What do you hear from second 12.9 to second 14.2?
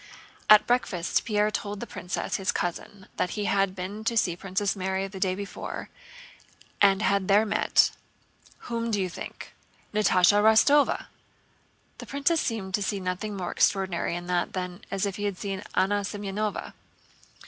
nothing more extraordinary